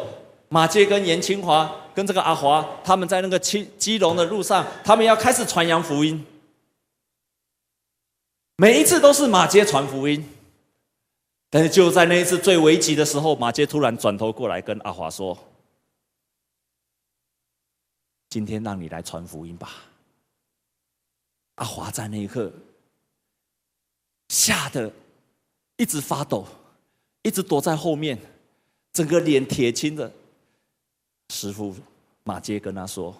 [0.50, 6.24] 马杰跟严清华跟这个阿华，他们在那个基基隆的路上，他们要开始传扬福音。
[8.58, 10.24] 每一次都是马杰传福音。
[11.50, 15.38] 但是就在那一次最危急的时候，马杰突然转头过来跟阿华说
[18.36, 19.86] ：“今天让你来传福音吧。”
[21.56, 22.52] 阿华在那一刻
[24.28, 24.92] 吓得
[25.78, 26.46] 一直发抖，
[27.22, 28.20] 一直躲在后面，
[28.92, 30.12] 整个脸铁青的。
[31.30, 31.74] 师父
[32.26, 33.16] 马杰跟他说：“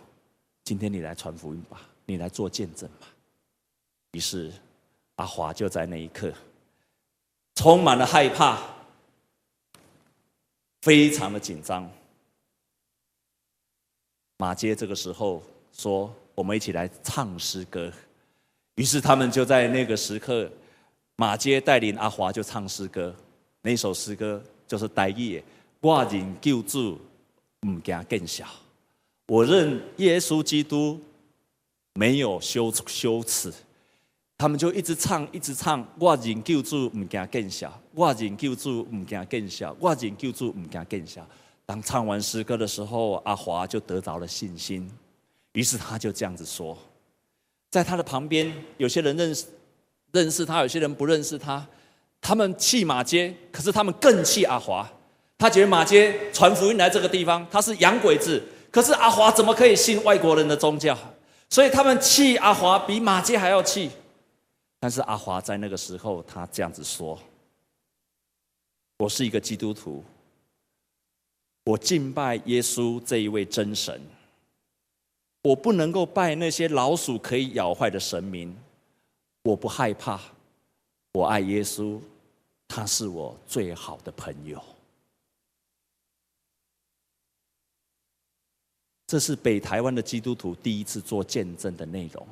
[0.66, 3.08] 今天你来传福音吧，你来做见证吧。”
[4.12, 4.52] 于是
[5.16, 6.34] 阿华就在那一刻。
[7.56, 8.62] 充满了害怕，
[10.82, 11.90] 非常的紧张。
[14.38, 17.92] 马偕这个时候说：“我们一起来唱诗歌。”
[18.76, 20.50] 于是他们就在那个时刻，
[21.16, 23.16] 马偕带领阿华就唱诗歌。
[23.62, 25.44] 那首诗歌就是台语的
[25.80, 27.00] ：“我认救主，
[27.62, 28.46] 不惊见笑。
[29.28, 31.00] 我认耶稣基督，
[31.94, 33.54] 没有羞羞耻。”
[34.38, 35.88] 他们就一直唱，一直唱。
[35.98, 41.26] 我认救主，唔惊见笑；我认救主，唔惊见笑；我认救主，唔惊见笑。
[41.66, 44.90] 当唱完诗歌的时候，阿华就得着了信心，
[45.54, 46.78] 于是他就这样子说，
[47.72, 49.46] 在他的旁边，有些人认识
[50.12, 51.66] 认识他，有些人不认识他，
[52.22, 54.88] 他们气马街，可是他们更气阿华。
[55.38, 60.98] 他觉得马街传福音来这个地方，他是洋鬼子，可是阿华怎么可以信外国人的宗教？
[61.50, 63.92] 所以他们气阿华比马街还要气。
[64.80, 67.20] 但是阿华在那个时候，他这样子说
[69.00, 70.04] ：“我是一个基督徒。”
[71.66, 74.00] 我敬拜耶稣这一位真神，
[75.42, 78.56] 我不能够拜那些老鼠可以咬坏的神明，
[79.44, 80.22] 我不害怕，
[81.14, 82.00] 我爱耶稣，
[82.68, 84.64] 他是我最好的朋友。
[89.08, 92.28] 这是北台湾的基督徒第一次做见证的内容。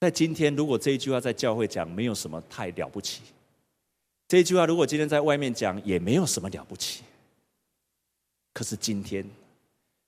[0.00, 3.22] 在今天，如果这一句话在教会讲，没有什么太了不起。
[4.30, 7.02] 这句话如果今天在外面讲，也没有什么了不起。
[8.52, 9.28] 可是今天，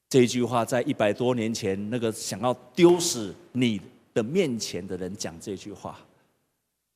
[0.08, 3.80] 这句话在一百多年前，那个想要丢死你
[4.14, 5.98] 的面前的人讲这句话，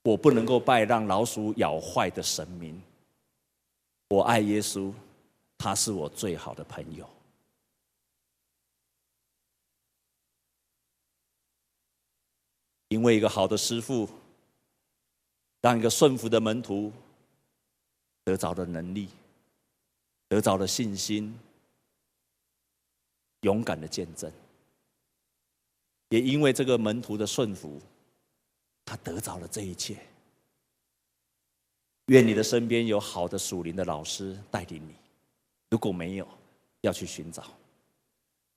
[0.04, 2.80] 我不能够拜让老鼠咬坏的神明。
[4.10, 4.92] 我爱耶稣，
[5.58, 7.10] 他是我最好的朋友。
[12.86, 14.08] 因为一个好的师傅，
[15.60, 16.92] 当一个顺服的门徒。
[18.26, 19.08] 得着的能力，
[20.26, 21.32] 得着的信心，
[23.42, 24.28] 勇敢的见证，
[26.08, 27.80] 也因为这个门徒的顺服，
[28.84, 29.96] 他得着了这一切。
[32.06, 34.96] 愿你的身边有好的属灵的老师带领你，
[35.70, 36.26] 如果没有，
[36.80, 37.44] 要去寻找。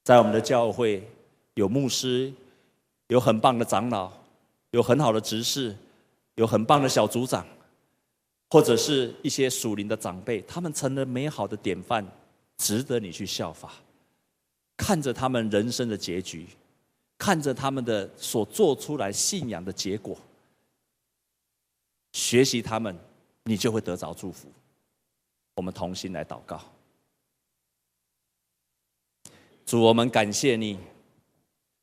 [0.03, 1.07] 在我们的教会，
[1.53, 2.33] 有牧师，
[3.09, 4.11] 有很棒的长老，
[4.71, 5.77] 有很好的执事，
[6.35, 7.45] 有很棒的小组长。
[8.49, 12.05] 或者是一些属灵的长辈，他们成了美好的典范，
[12.57, 13.73] 值得你去效法。
[14.75, 16.47] 看着他们人生的结局，
[17.17, 20.17] 看着他们的所做出来信仰的结果，
[22.13, 22.97] 学习他们，
[23.43, 24.51] 你就会得着祝福。
[25.55, 26.61] 我们同心来祷告，
[29.65, 30.79] 主，我们感谢你，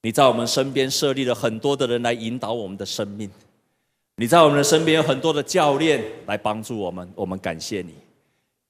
[0.00, 3.30] 你在我们身边设立了很多的人来引导我们的生命。
[4.18, 7.92] 你在我们的身边有很多的教练来帮助我们，我们感谢你。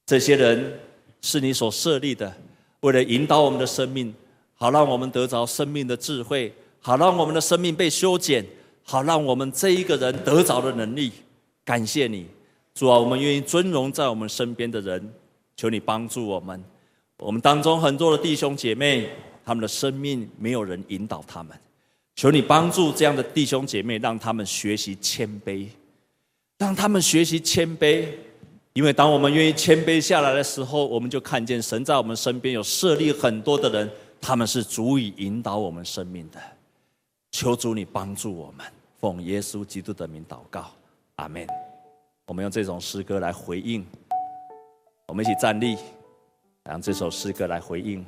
[0.05, 0.81] 这些人
[1.23, 2.33] 是你所设立的，
[2.81, 4.13] 为了引导我们的生命，
[4.55, 8.45] 好让我们得着生命的智慧，好让我们的生命被修剪，
[8.83, 11.13] 好让我们这一个人得着的能力。
[11.65, 12.27] 感谢你，
[12.75, 15.13] 主啊，我们愿意尊荣在我们身边的人，
[15.57, 16.61] 求你帮助我们。
[17.19, 19.09] 我们当中很多的弟兄姐妹，
[19.45, 21.57] 他们的生命没有人引导他们。
[22.17, 25.69] 求你帮助这样的弟兄姐妹，让他们学习谦卑，
[26.57, 28.09] 让他们学习谦卑。
[28.73, 36.41] 因为当我们愿意谦卑下来的时候，我们就看见神在我们身边有设立很多的人，他们是足以引导我们生命的。
[37.33, 38.67] 求主你帮助我们，
[38.99, 40.71] 奉耶稣基督的名祷告，
[41.17, 41.47] 阿门。
[42.27, 43.87] 我们用这种诗歌来回应，
[45.07, 45.77] 我们一起站立，
[46.65, 48.05] 让这首诗歌来回应。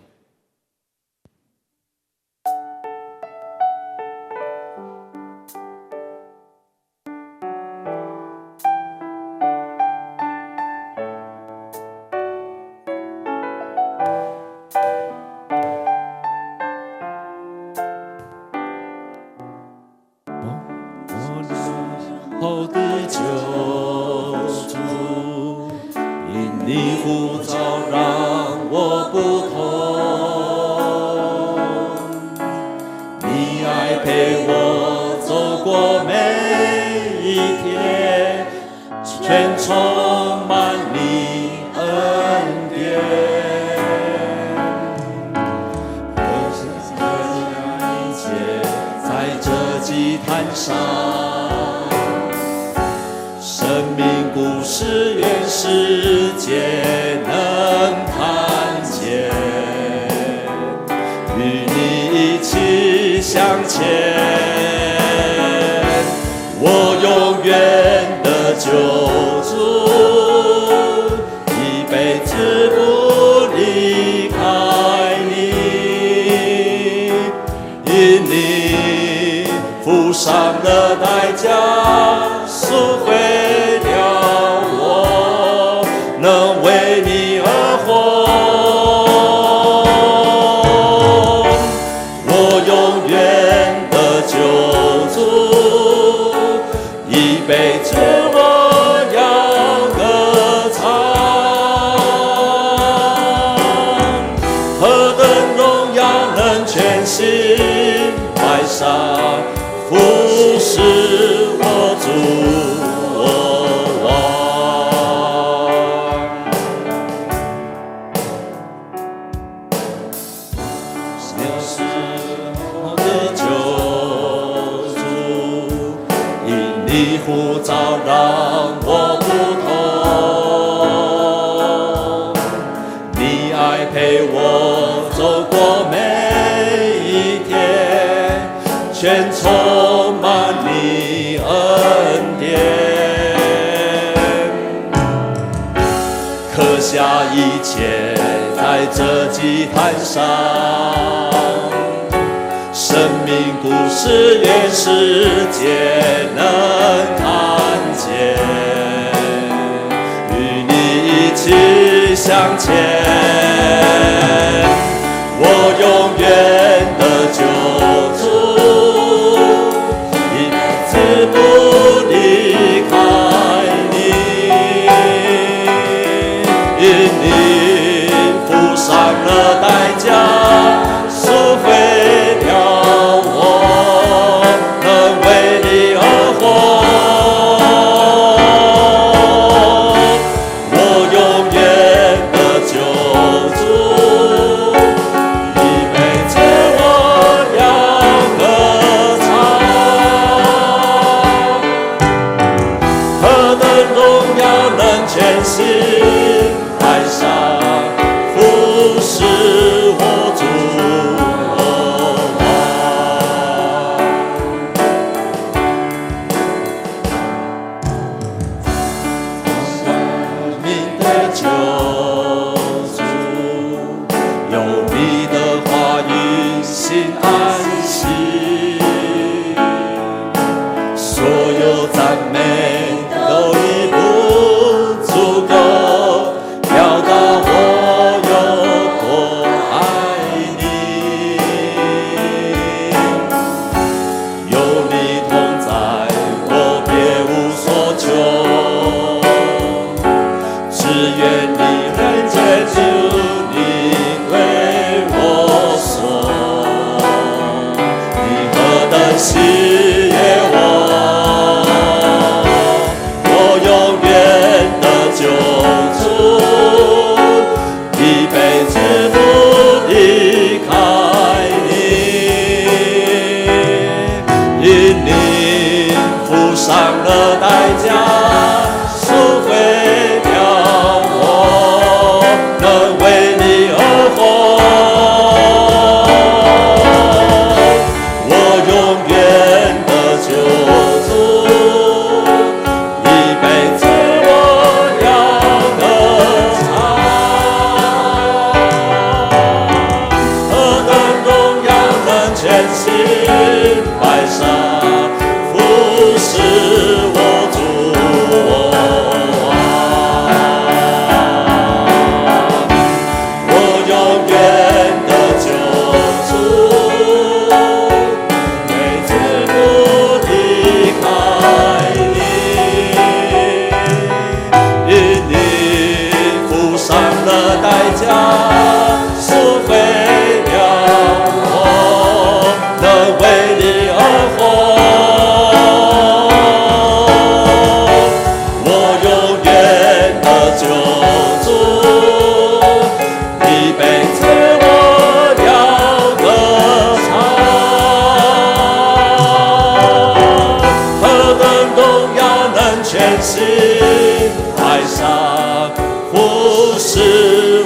[356.79, 357.01] 是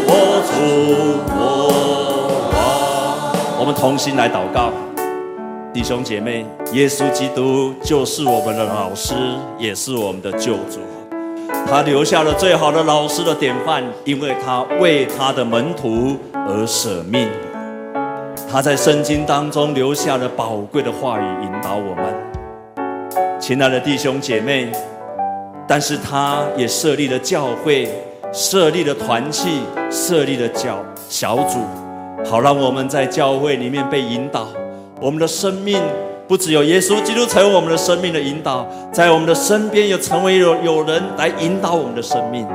[0.06, 0.52] 我主
[1.36, 1.36] 我
[2.54, 3.60] 王。
[3.60, 4.72] 我们同心来祷告，
[5.72, 9.12] 弟兄姐妹，耶稣基督就是我们的老师，
[9.58, 10.80] 也是我们的救主。
[11.66, 17.28] 他留下了最好的老师的典范，因为他为他的门徒而舍命。
[18.50, 23.38] 他在圣经当中留下了宝贵的话语，引导我们。
[23.38, 24.72] 亲爱的弟兄姐妹，
[25.68, 27.88] 但是他也设立了教会，
[28.32, 29.60] 设立了团契，
[29.90, 31.58] 设立了教小组，
[32.24, 34.48] 好让我们在教会里面被引导。
[35.00, 35.78] 我们的生命
[36.26, 42.46] 不只有耶稣基督成为我们的生命的引导，在我们的身边有成为有有人来引导我们的生命。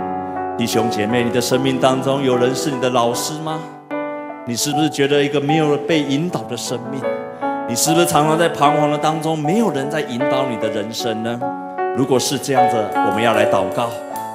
[0.57, 3.59] 弟兄姐妹，你的生命当中有人是你的老师吗？
[4.47, 6.99] 你是不是觉得一个没有被引导的生命？
[7.69, 11.39] 你是不是常常在彷徨的当中，没有人在引导你的人生呢？
[11.95, 13.89] 如果是这样子，我们要来祷告，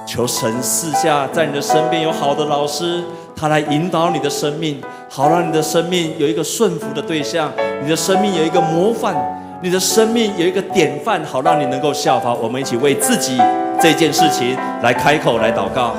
[0.07, 3.03] 求神赐下在你的身边有好的老师，
[3.35, 7.51] 他来引导你的生命，好让你的生命有一个顺服的对象，
[7.83, 9.15] 你的生命有一个模范，
[9.63, 12.35] 你的生命有一个典范，好让你能够效法。
[12.35, 13.39] 我们一起为自己
[13.81, 15.95] 这件事情来开口来祷告。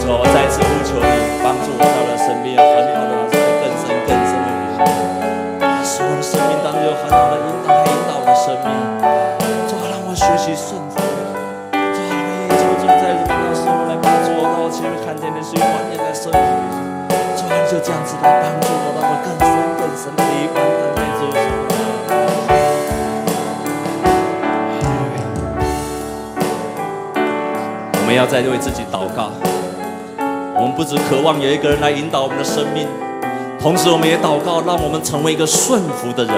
[0.00, 2.71] 主，我再次呼求你帮助我，到了身边
[14.72, 16.38] 前面看见的是观念在顺服。
[17.36, 19.46] 主，你就这样子来帮助我，让我更深
[19.76, 21.22] 更深的领观的那种。
[28.00, 29.30] 我们要再为自己祷告。
[30.56, 32.88] 我们不只渴望有一个人来引导我们的生命，
[33.60, 36.34] 同时我们也祷告，让我们成为一个顺服的人。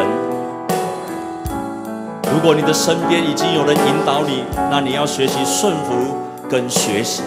[2.32, 6.16] 如果你的身边已经有人引导你，那你要学习顺服
[6.48, 7.22] 跟学习。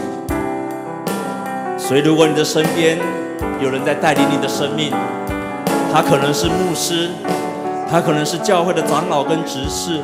[1.87, 2.99] 所以，如果你的身边
[3.61, 4.91] 有人在带领你的生命，
[5.93, 7.09] 他可能是牧师，
[7.89, 10.01] 他可能是教会的长老跟执事，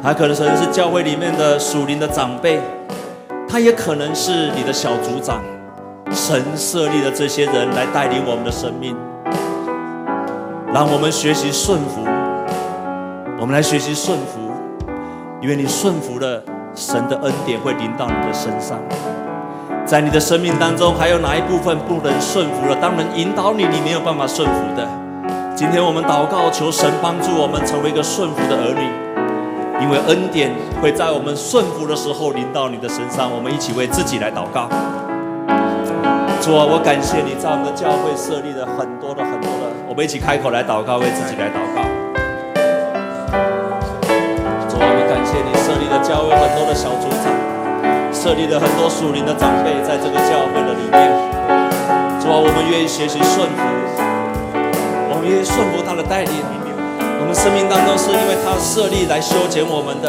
[0.00, 2.60] 他可能是教会里面的属灵的长辈，
[3.48, 5.42] 他也可能是你的小组长。
[6.12, 8.96] 神设立的这些人来带领我们的生命，
[10.72, 12.04] 让我们学习顺服。
[13.40, 14.38] 我们来学习顺服，
[15.42, 16.40] 因为你顺服了，
[16.72, 18.78] 神的恩典会临到你的身上。
[19.90, 22.76] 在你的生命当中，还有哪一部分不能顺服了？
[22.80, 24.86] 当人引导你，你没有办法顺服的。
[25.56, 28.86] 今天我们祷告，求神帮助我们成为一个顺服的儿女，
[29.82, 33.28] 因为恩典会在我们顺服的时候临到你的身上。
[33.34, 34.68] 我们一起为自己来祷告。
[36.38, 41.82] 主啊，我感谢你在我们的教会设立了很多的很多的，我们一起开口来祷告，为自己来祷告。
[44.70, 47.26] 主啊，我们感谢你设立了教会很多的小组长，
[48.30, 51.02] 设立了很多属灵的长辈在这个教会的里面。
[52.22, 53.66] 主啊，我们愿意学习顺服，
[55.10, 56.30] 我们愿意顺服他的带领。
[57.18, 60.06] 我们生命当中是因为他设立来修剪我们的。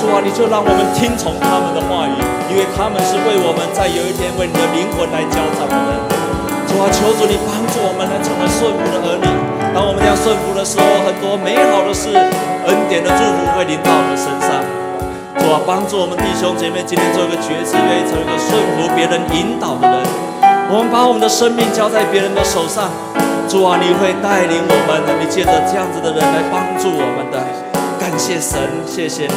[0.00, 2.16] 主啊，你就让我们听从他们的话语，
[2.48, 5.92] 因为他们是为我们在有一天为你的灵魂来交账的人。
[6.64, 9.28] 主啊，求主你帮助我们来成为顺服的儿女。
[9.76, 14.64] 当我们这样顺服的时候，很多美好的事、恩典的祝福会临到我们身上。
[15.46, 20.02] 主啊，帮助我们弟兄姐妹今天做一个决志，愿意成为一个顺服别人引导的人。
[20.68, 22.90] 我们把我们的生命交在别人的手上。
[23.46, 27.38] 主啊，你会带领我们，你借着这样子的人来帮助我们的。
[27.96, 29.34] 感谢神，谢谢你。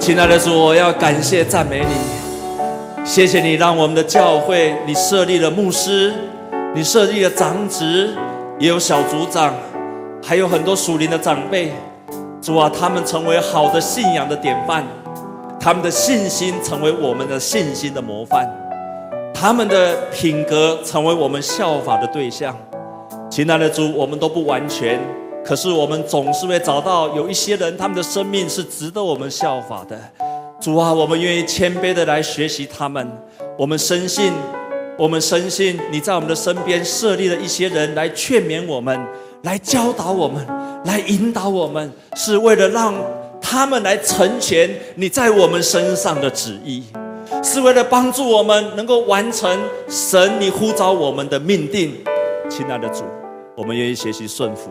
[0.00, 6.12] 亲爱的主，我要感谢赞美你，谢谢你让我们的教会，你设立了牧师，
[6.74, 8.12] 你设立了长职，
[8.58, 9.54] 也有小组长，
[10.26, 11.72] 还有很多属灵的长辈。
[12.42, 14.82] 主啊，他们成为好的信仰的典范，
[15.60, 18.48] 他们的信心成为我们的信心的模范，
[19.34, 22.56] 他们的品格成为我们效法的对象。
[23.28, 24.98] 亲爱的主，我们都不完全。
[25.44, 29.98] 可是我们总是会找到有一些人，他们的生命是值得我们效法的。
[30.58, 33.06] 主啊，我们愿意谦卑的来学习他们。
[33.58, 34.32] 我们深信，
[34.96, 38.98] 我们深信你在我们的身边设立了一些人来劝勉我们，
[39.42, 40.46] 来教导我们，
[40.84, 42.94] 来引导我们，是为了让
[43.40, 46.84] 他们来成全你在我们身上的旨意，
[47.42, 51.94] 是为了帮助我们能够完成神你呼召我们的命定。
[52.50, 53.04] 亲爱的主，
[53.56, 54.70] 我们愿意学习顺服。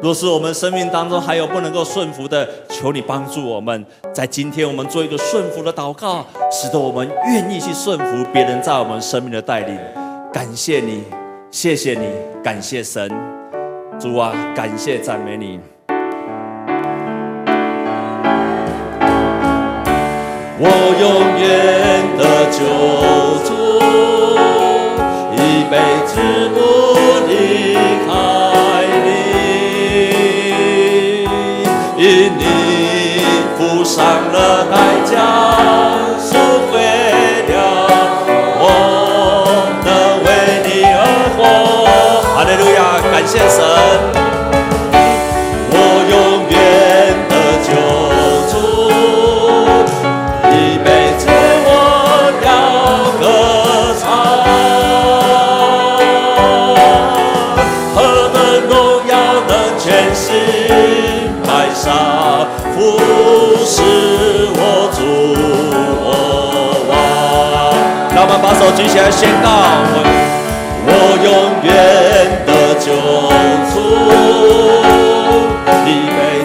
[0.00, 3.84] 若是我们生命当中还有不能够顺服的，求你帮助我们，
[4.14, 9.76] 在今天我们做一个顺服的祷告，使得我们愿意去顺服别人在我们生命的带领。
[10.32, 11.02] 感谢你，
[11.50, 12.06] 谢谢你，
[12.44, 13.10] 感谢神，
[13.98, 15.58] 主啊，感谢赞美你。
[20.60, 20.68] 我
[21.00, 21.04] 永
[21.36, 22.58] 远的救
[23.44, 23.50] 主，
[25.34, 25.36] 一
[25.68, 25.74] 辈
[26.06, 26.14] 子
[26.54, 26.56] 不
[27.26, 27.32] 离
[28.06, 28.08] 开。
[31.96, 32.02] 因
[32.38, 32.42] 你
[33.58, 33.96] 付上
[34.32, 34.36] 了
[34.70, 34.74] 代
[35.04, 35.10] 价，
[36.20, 36.38] 赎
[36.70, 36.78] 回
[37.48, 37.52] 了
[38.60, 38.62] 我，
[39.84, 39.88] 能
[40.22, 40.26] 为
[40.64, 40.96] 你而
[41.36, 41.38] 活。
[42.36, 42.78] 哈利路亚，
[43.10, 43.67] 感谢神。
[68.48, 70.00] 把手举起来，宣告我，
[70.86, 70.90] 我
[71.22, 71.28] 永
[71.62, 71.70] 远
[72.46, 72.86] 的救
[73.68, 73.76] 主，
[75.84, 76.37] 你。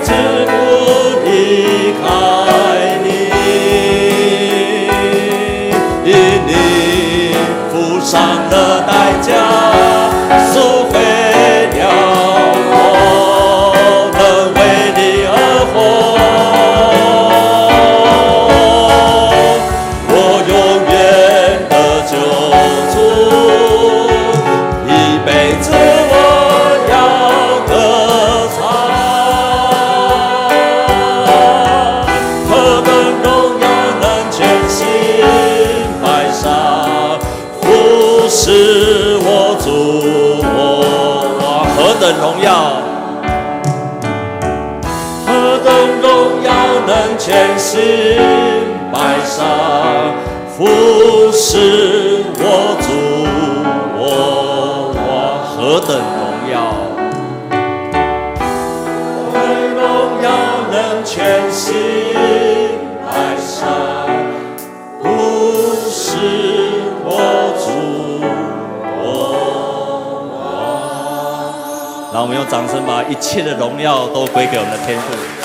[72.81, 75.42] 把一切的荣耀都归给我们的天赋